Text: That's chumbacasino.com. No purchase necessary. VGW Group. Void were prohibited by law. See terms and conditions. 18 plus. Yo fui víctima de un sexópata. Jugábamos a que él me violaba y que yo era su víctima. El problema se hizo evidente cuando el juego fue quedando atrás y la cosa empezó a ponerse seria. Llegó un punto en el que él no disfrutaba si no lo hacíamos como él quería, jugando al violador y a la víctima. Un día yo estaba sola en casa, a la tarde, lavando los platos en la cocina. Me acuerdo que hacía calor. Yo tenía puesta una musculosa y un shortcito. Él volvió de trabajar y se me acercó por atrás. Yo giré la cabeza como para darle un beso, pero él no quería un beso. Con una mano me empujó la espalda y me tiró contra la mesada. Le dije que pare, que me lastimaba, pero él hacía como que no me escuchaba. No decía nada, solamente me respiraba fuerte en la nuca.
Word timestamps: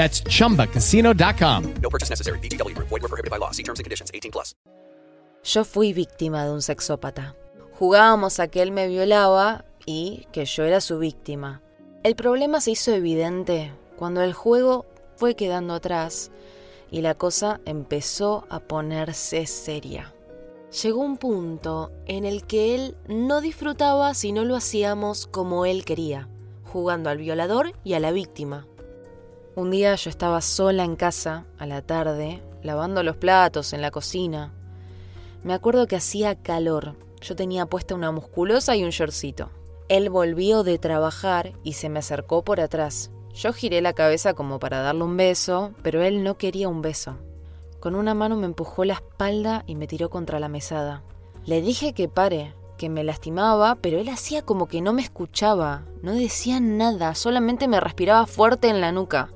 That's 0.00 0.24
chumbacasino.com. 0.24 1.74
No 1.82 1.90
purchase 1.90 2.08
necessary. 2.08 2.38
VGW 2.38 2.74
Group. 2.74 2.88
Void 2.88 3.02
were 3.02 3.08
prohibited 3.08 3.30
by 3.30 3.36
law. 3.36 3.50
See 3.50 3.62
terms 3.62 3.80
and 3.80 3.84
conditions. 3.84 4.10
18 4.14 4.32
plus. 4.32 4.54
Yo 5.44 5.64
fui 5.64 5.92
víctima 5.92 6.46
de 6.46 6.52
un 6.52 6.62
sexópata. 6.62 7.36
Jugábamos 7.78 8.40
a 8.40 8.48
que 8.48 8.62
él 8.62 8.72
me 8.72 8.88
violaba 8.88 9.66
y 9.84 10.26
que 10.32 10.46
yo 10.46 10.64
era 10.64 10.80
su 10.80 10.98
víctima. 10.98 11.60
El 12.02 12.14
problema 12.14 12.62
se 12.62 12.70
hizo 12.70 12.92
evidente 12.92 13.74
cuando 13.98 14.22
el 14.22 14.32
juego 14.32 14.86
fue 15.16 15.34
quedando 15.34 15.74
atrás 15.74 16.30
y 16.90 17.02
la 17.02 17.14
cosa 17.14 17.60
empezó 17.66 18.46
a 18.48 18.60
ponerse 18.60 19.44
seria. 19.44 20.14
Llegó 20.82 21.00
un 21.02 21.18
punto 21.18 21.92
en 22.06 22.24
el 22.24 22.46
que 22.46 22.74
él 22.74 22.96
no 23.06 23.42
disfrutaba 23.42 24.14
si 24.14 24.32
no 24.32 24.46
lo 24.46 24.56
hacíamos 24.56 25.26
como 25.26 25.66
él 25.66 25.84
quería, 25.84 26.26
jugando 26.64 27.10
al 27.10 27.18
violador 27.18 27.74
y 27.84 27.92
a 27.92 28.00
la 28.00 28.12
víctima. 28.12 28.66
Un 29.60 29.70
día 29.70 29.94
yo 29.94 30.08
estaba 30.08 30.40
sola 30.40 30.84
en 30.84 30.96
casa, 30.96 31.44
a 31.58 31.66
la 31.66 31.82
tarde, 31.82 32.42
lavando 32.62 33.02
los 33.02 33.16
platos 33.16 33.74
en 33.74 33.82
la 33.82 33.90
cocina. 33.90 34.54
Me 35.44 35.52
acuerdo 35.52 35.86
que 35.86 35.96
hacía 35.96 36.34
calor. 36.34 36.96
Yo 37.20 37.36
tenía 37.36 37.66
puesta 37.66 37.94
una 37.94 38.10
musculosa 38.10 38.74
y 38.74 38.84
un 38.84 38.88
shortcito. 38.88 39.50
Él 39.90 40.08
volvió 40.08 40.62
de 40.62 40.78
trabajar 40.78 41.52
y 41.62 41.74
se 41.74 41.90
me 41.90 41.98
acercó 41.98 42.42
por 42.42 42.58
atrás. 42.58 43.10
Yo 43.34 43.52
giré 43.52 43.82
la 43.82 43.92
cabeza 43.92 44.32
como 44.32 44.58
para 44.58 44.80
darle 44.80 45.04
un 45.04 45.18
beso, 45.18 45.74
pero 45.82 46.00
él 46.00 46.24
no 46.24 46.38
quería 46.38 46.70
un 46.70 46.80
beso. 46.80 47.18
Con 47.80 47.96
una 47.96 48.14
mano 48.14 48.36
me 48.36 48.46
empujó 48.46 48.86
la 48.86 48.94
espalda 48.94 49.64
y 49.66 49.74
me 49.74 49.86
tiró 49.86 50.08
contra 50.08 50.40
la 50.40 50.48
mesada. 50.48 51.02
Le 51.44 51.60
dije 51.60 51.92
que 51.92 52.08
pare, 52.08 52.54
que 52.78 52.88
me 52.88 53.04
lastimaba, 53.04 53.74
pero 53.74 53.98
él 53.98 54.08
hacía 54.08 54.40
como 54.40 54.68
que 54.68 54.80
no 54.80 54.94
me 54.94 55.02
escuchaba. 55.02 55.82
No 56.00 56.14
decía 56.14 56.60
nada, 56.60 57.14
solamente 57.14 57.68
me 57.68 57.78
respiraba 57.78 58.26
fuerte 58.26 58.70
en 58.70 58.80
la 58.80 58.90
nuca. 58.90 59.28